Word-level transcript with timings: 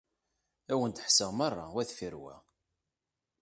Ad 0.71 0.77
wen-d-ḥesseɣ 0.79 1.31
merra, 1.33 1.65
wa 1.73 1.83
deffir 1.87 2.15
wa. 2.21 2.35